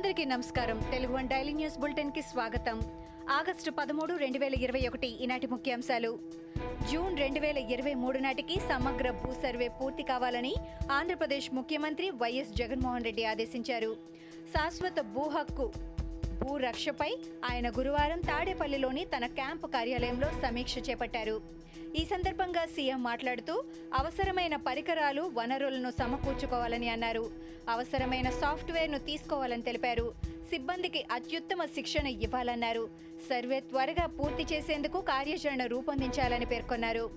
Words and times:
అందరికీ 0.00 0.24
నమస్కారం. 0.24 0.78
Telugu 0.90 1.12
one 1.12 1.28
daily 1.28 1.52
news 1.52 1.78
బులెటిన్కి 1.78 2.22
స్వాగతం. 2.22 2.82
ఆగస్టు 3.30 3.70
పదమూడు 3.70 4.14
రెండు 4.14 4.38
వేల 4.38 4.54
ఇరవై 4.54 4.88
ఒకటి 4.88 5.06
ఈనాటి 5.06 5.46
ముఖ్యాంశాలు. 5.46 6.18
జూన్ 6.92 7.18
రెండు 7.18 7.40
వేల 7.40 7.58
ఇరవై 7.58 7.94
మూడు 7.94 8.18
నాటికి 8.18 8.60
సమగ్ర 8.60 9.10
భూ 9.10 9.32
సర్వే 9.32 9.68
పూర్తి 9.68 10.02
కావాలని 10.02 10.54
ఆంధ్రప్రదేశ్ 10.92 11.54
ముఖ్యమంత్రి 11.54 12.10
వైఎస్ 12.10 12.50
జగన్మోహన్ 12.50 13.04
రెడ్డి 13.04 13.24
ఆదేశించారు. 13.24 13.96
శాశ్వత 14.56 15.00
భూ 15.00 15.28
హక్కు 15.28 15.72
భూ 16.42 16.56
రక్షపై 16.56 17.16
ఆయన 17.50 17.70
గురువారం 17.70 18.20
తాడేపల్లిలోని 18.20 19.04
తన 19.04 19.26
క్యాంపు 19.26 19.66
కార్యాలయంలో 19.66 20.28
సమీక్ష 20.28 20.78
చేపట్టారు. 20.90 21.59
ఈ 21.96 22.04
సందర్భంగా 22.04 22.66
సీఎం 22.66 23.02
మాట్లాడుతూ 23.02 23.62
అవసరమైన 23.94 24.56
పరికరాలు 24.56 25.22
వనరులను 25.34 25.90
సమకూర్చుకోవాలని 25.90 26.88
అన్నారు. 26.88 27.30
అవసరమైన 27.68 28.30
సాఫ్ట్వేర్ను 28.30 28.98
తీసుకోవాలని 28.98 29.62
తెలిపారు. 29.62 30.12
సిబ్బందికి 30.50 31.04
అత్యుత్తమ 31.12 31.64
శిక్షణ 31.64 32.06
ఇవ్వాలన్నారు. 32.06 32.88
సర్వే 33.28 33.60
త్వరగా 33.60 34.06
పూర్తి 34.06 34.54
చేసేందుకు 34.54 35.00
కార్యాచరణ 35.00 35.66
రూపొందించాలని 35.66 36.46
పేర్కొన్నారు. 36.46 37.10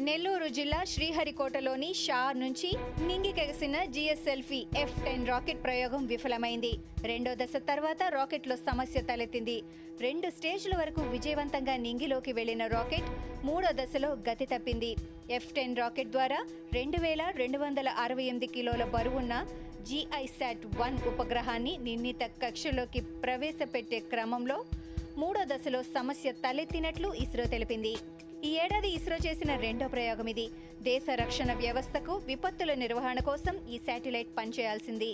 నెల్లూరు 0.00 0.46
జిల్లా 0.48 0.84
శ్రీహరికోటలోని 0.84 1.94
షార్ 1.94 2.38
నుంచి 2.40 2.68
నింగికెగసిన 3.08 3.84
జిఎస్ఎల్ఫీ 3.84 4.58
ఎఫ్ 4.80 4.96
టెన్ 5.04 5.26
రాకెట్ 5.26 5.62
ప్రయోగం 5.64 6.06
విఫలమైంది. 6.06 6.72
రెండో 7.04 7.34
దశ 7.34 7.56
తర్వాత 7.68 8.02
రాకెట్లో 8.10 8.56
సమస్య 8.56 9.00
తలెత్తింది. 9.00 9.62
రెండు 10.00 10.30
స్టేజ్ల 10.30 10.76
వరకు 10.76 11.00
విజయవంతంగా 11.00 11.76
నింగిలోకి 11.76 12.32
వెళ్ళిన 12.32 12.66
రాకెట్ 12.66 13.10
మూడో 13.44 13.68
దశలో 13.72 14.10
గతి 14.28 14.46
తప్పింది. 14.46 14.96
ఎఫ్ 15.30 15.52
టెన్ 15.52 15.76
రాకెట్ 15.76 16.10
ద్వారా 16.10 16.40
రెండు 16.72 16.98
వేల 16.98 17.22
రెండు 17.36 17.58
వందల 17.58 17.88
అరవై 17.88 18.24
ఎనిమిది 18.24 18.46
కిలోల 18.46 18.84
బరువున్న 18.84 19.46
జిఐశాట్ 19.90 20.66
వన్ 20.80 20.98
ఉపగ్రహాన్ని 21.12 21.76
నిర్ణీత 21.76 22.24
కక్షలోకి 22.42 23.00
ప్రవేశపెట్టే 23.00 24.00
క్రమంలో 24.00 24.64
మూడో 25.18 25.44
దశలో 25.44 25.82
సమస్య 25.82 26.32
తలెత్తినట్లు 26.32 27.14
ఇస్రో 27.14 27.44
తెలిపింది. 27.44 27.96
ఈ 28.46 28.50
ఏడాది 28.62 28.88
ఇస్రో 28.96 29.16
చేసిన 29.26 29.52
రెండో 29.64 29.86
ప్రయోగం 29.92 30.26
ఇది. 30.32 30.44
దేశ 30.88 31.06
రక్షణ 31.20 31.50
వ్యవస్థకు 31.60 32.14
విపత్తుల 32.30 32.72
నిర్వహణ 32.82 33.18
కోసం 33.28 33.54
ఈ 33.74 33.76
శాటిలైట్ 33.86 34.32
పనిచేయాల్సింది. 34.38 35.10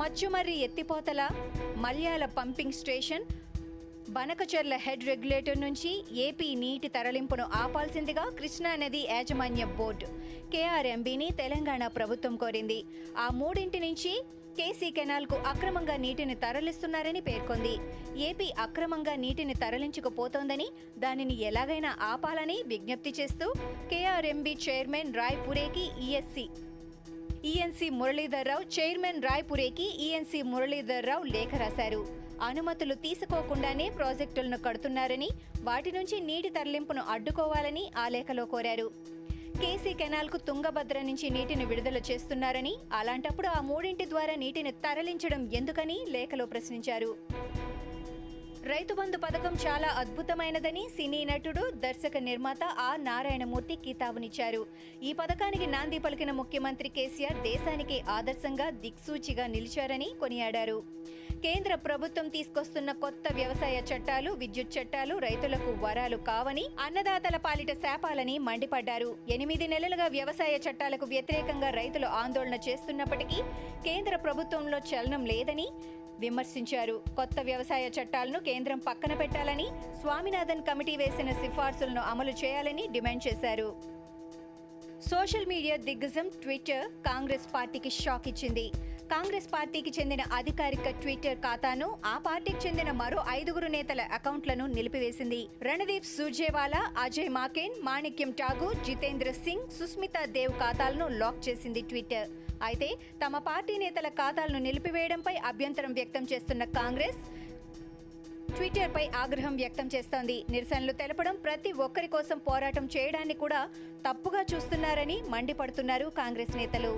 మచ్చుమర్రి 0.00 0.54
ఎత్తిపోతల 0.66 1.22
Malyala 1.84 2.24
pumping 2.38 2.78
station 2.80 3.26
Banakacherla 4.16 4.74
head 4.84 5.04
regulator 5.10 5.60
నుంచి 5.64 5.90
ఏపీ 6.26 6.48
నీటి 6.62 6.88
తరలింపును 6.96 7.44
ఆపాల్సిందిగా 7.62 8.24
కృష్ణానది 8.38 9.02
యాజమాన్య 9.12 9.64
బోర్డు 9.78 10.08
కేఆర్ఎంబీని 10.52 11.28
తెలంగాణ 11.42 11.82
ప్రభుత్వం 11.98 12.36
కోరింది. 12.42 12.80
ఆ 13.24 13.28
మూడింటి 13.40 13.80
నుంచి 13.86 14.12
కేసీ 14.56 14.90
కెనాల్కు 14.90 15.36
అక్రమంగా 15.36 15.96
నీటిని 15.96 16.34
తరలిస్తున్నారని 16.34 17.20
పేర్కొంది. 17.20 17.72
ఏపీ 18.22 18.46
అక్రమంగా 18.58 19.14
నీటిని 19.14 19.54
తరలించుకుపోతోందని 19.54 20.66
దానిని 20.98 21.42
ఎలాగైనా 21.42 21.96
ఆపాలని 22.02 22.62
విజ్ఞప్తి 22.66 23.14
చేస్తూ 23.20 23.52
కేఆర్ఎంబీ 23.90 24.56
చైర్మన్ 24.68 25.14
రాయ్ 25.14 25.48
పురేకి 25.48 25.84
ఈఎస్సీ. 26.02 26.46
ఈఎన్సీ 27.44 27.88
మురళీధర్రావు 27.90 28.62
చైర్మన్ 28.76 29.22
రాయ్పురేకి 29.22 29.86
ఈఎన్సీ 30.06 30.42
మురళీధర్రావు 30.42 31.24
లేఖ 31.24 31.54
రాశారు. 31.54 32.06
అనుమతులు 32.42 32.94
తీసుకోకుండానే 32.94 33.88
ప్రాజెక్టులను 33.88 34.58
కడుతున్నారని 34.58 35.28
వాటి 35.62 35.92
నుంచి 35.92 36.20
నీటి 36.20 36.48
తరలింపును 36.48 37.02
అడ్డుకోవాలని 37.08 37.84
ఆ 37.98 38.08
లేఖలో 38.08 38.44
కోరారు. 38.44 39.13
కేసీ 39.60 39.90
కెనాల్కు 40.00 40.38
తుంగభద్ర 40.46 40.98
నుంచి 41.00 41.26
నీటిని 41.30 41.64
విడుదల 41.64 41.98
చేస్తున్నారని 42.08 42.72
అలాంటప్పుడు 42.92 43.48
ఆ 43.48 43.60
మూడింటి 43.60 44.04
ద్వారా 44.04 44.34
నీటిని 44.34 44.72
తరలించడం 44.84 45.42
ఎందుకని 45.52 45.96
లేఖలో 46.08 46.46
ప్రశ్నించారు. 46.46 47.10
రైతు 48.70 48.92
బంధు 48.98 49.18
పథకం 49.22 49.54
చాలా 49.62 49.88
అద్భుతమైనదని 50.00 50.82
సినీ 50.96 51.18
నటుడు 51.30 51.62
దర్శక 51.82 52.16
నిర్మాత 52.28 52.62
ఆర్ 52.84 53.00
నారాయణమూర్తి 53.08 53.74
కితాబునిచ్చారు. 53.84 54.62
ఈ 55.08 55.10
పథకానికి 55.20 55.66
నాంది 55.74 55.98
పలికిన 56.04 56.32
ముఖ్యమంత్రి 56.40 56.88
కేసీఆర్ 56.96 57.40
దేశానికి 57.48 57.98
ఆదర్శంగా 58.16 58.68
దిక్సూచిగా 58.84 59.46
నిలిచారని 59.54 60.08
కొనియాడారు. 60.22 60.78
కేంద్ర 61.44 61.74
ప్రభుత్వం 61.86 62.26
తీసుకొస్తున్న 62.34 62.90
కొత్త 63.04 63.32
వ్యవసాయ 63.38 63.76
చట్టాలు 63.90 64.30
విద్యుత్ 64.42 64.74
చట్టాలు 64.76 65.14
రైతులకు 65.24 65.70
వరాలు 65.84 66.18
కావని 66.28 66.64
అన్నదాతల 66.84 67.36
పాలిట 67.46 67.72
శాపాలని 67.82 68.36
మండిపడ్డారు. 68.46 69.10
ఎనిమిది 69.34 69.68
నెలలుగా 69.72 70.06
వ్యవసాయ 70.16 70.54
చట్టాలకు 70.66 71.08
వ్యతిరేకంగా 71.12 71.70
రైతులు 71.80 72.08
ఆందోళన 72.22 72.58
చేస్తున్నప్పటికీ 72.68 73.40
కేంద్ర 73.88 74.16
ప్రభుత్వంలో 74.24 74.80
చలనం 74.92 75.24
లేదని 75.32 75.68
విమర్శించారు. 76.20 77.02
కొత్త 77.16 77.40
వ్యవసాయ 77.40 77.88
చట్టాలను 77.88 78.40
కేంద్రం 78.40 78.78
పక్కన 78.78 79.14
పెట్టాలని 79.14 79.68
స్వామినాథన్ 80.00 80.62
కమిటీ 80.62 80.96
వేసిన 80.96 81.32
సిఫార్సులను 81.32 82.00
అమలు 82.00 82.30
చేయాలని 82.30 82.86
డిమాండ్ 82.86 83.28
చేశారు. 83.28 83.76
సోషల్ 85.10 85.46
మీడియా 85.46 85.76
దిగ్గజం 85.76 86.28
ట్విట్టర్ 86.42 86.88
కాంగ్రెస్ 86.88 87.54
పార్టీకి 87.54 87.90
షాక్ 87.90 88.28
ఇచ్చింది. 88.28 88.70
కాంగ్రెస్ 89.12 89.52
పార్టీకి 89.52 89.90
చెందిన 90.00 90.22
అధికారిక 90.32 90.90
ట్విట్టర్ 90.90 91.38
ఖాతాను 91.38 91.96
ఆ 92.04 92.18
పార్టీకి 92.18 92.68
చెందిన 92.68 92.90
మరో 92.90 93.24
ఐదుగురు 93.30 93.66
నేతల 93.66 94.00
అకౌంట్లను 94.00 94.66
నిలిపివేసింది. 94.66 95.48
రణదీప్ 95.62 96.04
సుర్జేవాలా 96.04 96.92
అజయ్ 96.98 97.28
మాకేన్ 97.28 97.74
మాణిక్యం 97.82 98.30
ఠాగూర్ 98.30 98.84
జితేంద్ర 98.84 99.30
సింగ్ 99.30 99.70
సుస్మితా 99.70 100.24
దేవ్ 100.24 100.52
ఖాతాలను 100.52 101.08
లాక్ 101.08 101.48
చేసింది 101.48 101.80
ట్విట్టర్. 101.80 102.43
అయితే 102.68 102.88
తమ 103.22 103.38
పార్టీ 103.48 103.74
నేతల 103.84 104.08
ఖాతాలను 104.20 104.60
నిలిపివేయడంపై 104.66 105.34
అభ్యంతరం 105.50 105.92
వ్యక్తం 105.98 106.26
చేస్తున్న 106.32 106.64
కాంగ్రెస్ 106.80 107.20
ట్విట్టర్పై 108.56 109.04
ఆగ్రహం 109.22 109.54
వ్యక్తం 109.60 109.86
చేస్తోంది. 109.94 110.36
నిరసనలు 110.54 110.92
తెలపడం 111.00 111.36
ప్రతి 111.46 111.70
ఒక్కరి 111.86 112.08
కోసం 112.14 112.38
పోరాటం 112.48 112.84
చేయడాన్ని 112.94 113.36
కూడా 113.44 113.60
తప్పుగా 114.06 114.42
చూస్తున్నారని 114.52 115.16
మండిపడుతున్నారు 115.34 116.08
కాంగ్రెస్ 116.20 116.54
నేతలు. 116.60 116.92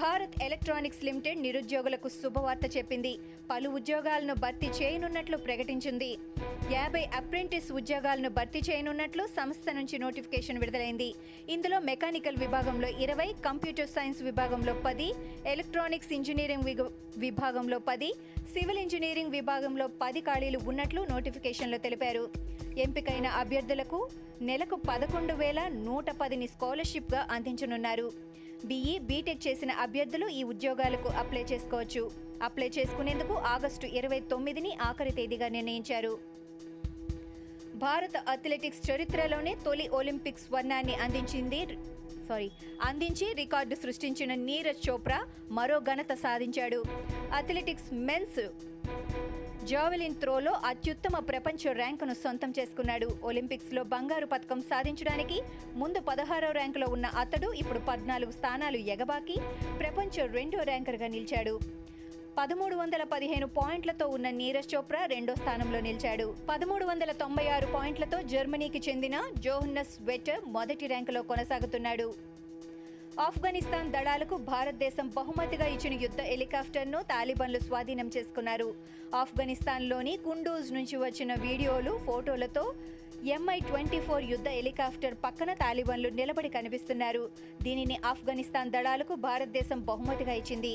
భారత్ 0.00 0.34
ఎలక్ట్రానిక్స్ 0.42 1.00
లిమిటెడ్ 1.06 1.40
నిరుద్యోగులకు 1.44 2.08
శుభవార్త 2.08 2.66
చెప్పింది. 2.76 3.12
పలు 3.50 3.68
ఉద్యోగాలను 3.78 4.34
భర్తీ 4.34 4.68
చేయనున్నట్లు 4.78 5.36
ప్రకటించింది. 5.46 6.10
యాభై 6.72 7.02
అప్రెంటిస్ 7.18 7.68
ఉద్యోగాలను 7.72 8.30
భర్తీ 8.38 8.60
చేయనున్నట్లు 8.68 9.24
సంస్థ 9.36 9.74
నుంచి 9.78 9.98
నోటిఫికేషన్ 9.98 10.60
విడుదలైంది. 10.62 11.08
ఇందులో 11.48 11.78
మెకానికల్ 11.90 12.40
విభాగంలో 12.44 12.88
ఇరవై 13.04 13.28
కంప్యూటర్ 13.46 13.92
సైన్స్ 13.96 14.22
విభాగంలో 14.28 14.74
పది 14.86 15.08
ఎలక్ట్రానిక్స్ 15.54 16.12
ఇంజనీరింగ్ 16.18 16.68
విభాగంలో 17.26 17.80
పది 17.90 18.10
సివిల్ 18.54 18.82
ఇంజనీరింగ్ 18.86 19.36
విభాగంలో 19.38 19.88
పది 20.02 20.20
ఖాళీలు 20.20 20.60
ఉన్నట్లు 20.72 21.02
నోటిఫికేషన్లో 21.12 21.80
తెలిపారు. 21.86 22.26
ఎంపికైన 22.86 23.26
అభ్యర్థులకు 23.42 24.00
నెలకు 24.50 24.76
పదకొండు 24.90 25.34
వేల 25.34 25.62
నూట 25.86 26.10
పదిని 26.20 26.46
స్కాలర్షిప్గా 26.46 27.28
అందించనున్నారు. 27.30 28.06
బీఈ 28.64 28.98
బీటెక్ 28.98 29.48
చేసిన 29.48 29.70
అభ్యర్థులు 29.70 30.26
ఈ 30.26 30.42
ఉద్యోగాలకు 30.42 31.08
అప్లై 31.08 31.42
చేసుకోవచ్చు. 31.42 32.10
అప్లై 32.42 32.70
చేసుకునేందుకు 32.78 33.34
ఆగస్టు 33.34 33.86
ఇరవై 33.86 34.20
తొమ్మిదిని 34.20 34.76
ఆఖరి 34.82 35.12
తేదీగా 35.12 35.48
నిర్ణయించారు. 35.48 36.18
భారత 37.74 38.16
అథ్లెటిక్స్ 38.28 38.90
చరిత్రలోనే 38.90 39.56
తొలి 39.64 39.88
ఒలింపిక్ 39.88 40.38
స్వర్ణాన్ని 40.38 40.94
అందించింది 40.94 41.66
సారీ 42.28 42.50
అందించి 42.82 43.32
రికార్డు 43.32 43.74
సృష్టించిన 43.74 44.34
నీరజ్ 44.34 44.90
చోప్రా 44.90 45.26
మరో 45.50 45.78
ఘనత 45.78 46.12
సాధించాడు. 46.12 46.84
అథ్లెటిక్స్ 47.32 47.94
మెన్స్ 47.94 48.48
జావెలిన్ 49.70 50.14
త్రోలో 50.14 50.52
అత్యుత్తమ 50.64 51.18
ప్రపంచ 51.18 51.72
ర్యాంకును 51.72 52.14
సొంతం 52.14 52.50
చేసుకున్నాడు. 52.58 53.08
ఒలింపిక్స్లో 53.22 53.82
బంగారు 53.82 54.26
పథకం 54.26 54.60
సాధించడానికి 54.60 55.42
ముందు 55.74 56.00
పదహారో 56.00 56.50
ర్యాంకులో 56.50 56.86
ఉన్న 56.86 57.06
అతడు 57.06 57.52
ఇప్పుడు 57.52 57.78
పద్నాలుగు 57.78 58.32
స్థానాలు 58.32 58.76
ఎగబాకి 58.76 59.36
ప్రపంచ 59.78 60.26
రెండో 60.26 60.62
ర్యాంకర్గా 60.62 61.06
నిలిచాడు. 61.06 61.58
పదమూడు 62.38 62.76
వందల 62.76 63.02
పదిహేను 63.02 63.46
పాయింట్లతో 63.46 64.08
ఉన్న 64.08 64.30
నీరజ్ 64.30 64.74
చోప్రా 64.74 65.04
రెండో 65.04 65.34
స్థానంలో 65.34 65.80
నిలిచాడు. 65.80 66.34
పదమూడు 66.50 66.84
వందల 66.84 67.12
తొంభై 67.12 67.48
ఆరు 67.48 67.66
పాయింట్లతో 67.66 68.22
జర్మనీకి 68.22 68.82
చెందిన 68.90 69.22
జోహన్నస్ 69.38 69.96
వెటర్ 70.00 70.40
మొదటి 70.46 70.86
ర్యాంకులో 70.86 71.22
కొనసాగుతున్నాడు. 71.22 72.31
ఆఫ్ఘనిస్తాన్ 73.20 73.90
దళాలకు 73.94 74.36
భారతదేశం 74.50 75.06
బహుమతిగా 75.16 75.66
ఇచ్చిన 75.72 75.94
యుద్ధ 76.02 76.20
హెలికాప్టర్ను 76.28 76.98
తాలిబన్లు 77.10 77.58
స్వాధీనం 77.66 78.08
చేసుకున్నారు. 78.14 78.68
ఆఫ్ఘనిస్తాన్లోని 79.22 80.14
కుండూజ్ 80.26 80.70
నుంచి 80.76 80.96
వచ్చిన 81.02 81.34
వీడియోలు 81.46 81.92
ఫోటోలతో 82.06 82.64
ఎంఐ 83.34 83.58
ట్వంటీ 83.68 83.98
ఫోర్ 84.06 84.24
యుద్ధ 84.30 84.48
హెలికాప్టర్ 84.58 85.16
పక్కన 85.24 85.52
తాలిబన్లు 85.64 86.08
నిలబడి 86.20 86.50
కనిపిస్తున్నారు. 86.56 87.24
దీనిని 87.62 87.98
ఆఫ్ఘనిస్తాన్ 88.12 88.72
దళాలకు 88.76 89.14
భారతదేశం 89.28 89.80
బహుమతిగా 89.90 90.36
ఇచ్చింది. 90.40 90.74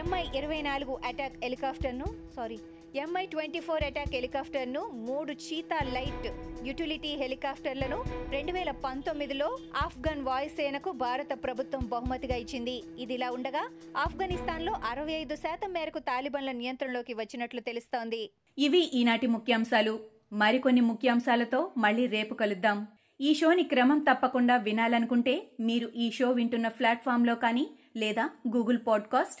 ఎంఐ 0.00 0.24
ఇరవై 0.38 0.62
నాలుగు 0.62 0.94
attack 1.10 1.36
హెలికాప్టర్ను 1.44 2.06
sorry 2.36 2.58
MI 2.94 3.26
twenty 3.26 3.60
four 3.60 3.84
attack 3.84 4.14
హెలికాప్టర్ను 4.14 4.80
మూడు 4.80 5.32
చీతా 5.32 5.78
లైట్ 5.92 6.32
యుటిలిటీ 6.66 7.08
హెలికాప్టర్లను 7.08 8.04
రెండు 8.30 8.52
వేల 8.52 8.70
పంతొమ్మిదిలో 8.70 9.58
ఆఫ్ఘన్ 9.76 10.22
వాయుసేనకు 10.22 10.90
భారత 10.90 11.44
ప్రభుత్వం 11.44 11.80
బహుమతిగా 11.88 12.36
ఇచ్చింది. 12.36 12.82
ఇదిలా 12.98 13.30
ఉండగా 13.30 13.70
ఆఫ్ఘనిస్తాన్లో 13.96 14.72
అరవై 14.90 15.12
ఐదు 15.12 15.34
శాతం 15.34 15.72
మేరకు 15.72 15.98
తాలిబాన్ల 15.98 16.52
నియంత్రణలోకి 16.52 17.14
వచ్చినట్లు 17.14 17.60
తెలుస్తోంది. 17.60 18.30
ఇవి 18.58 18.78
ఈనాటి 18.78 19.26
ముఖ్యాంశాలు. 19.26 20.00
మరికొన్ని 20.32 20.80
ముఖ్యాంశాలతో 20.80 21.70
మళ్ళీ 21.76 22.06
రేపు 22.06 22.34
కలుద్దాం. 22.34 22.86
ఈ 23.20 23.34
షోని 23.34 23.62
క్రమం 23.62 23.98
తప్పకుండా 23.98 24.56
వినాలనుకుంటే 24.56 25.46
మీరు 25.60 25.92
ఈ 25.96 26.10
షో 26.10 26.30
వింటున్న 26.30 26.68
ప్లాట్ఫామ్లో 26.68 27.34
కానీ 27.34 27.70
లేదా 27.96 28.30
Google 28.56 28.78
podcast 28.86 29.40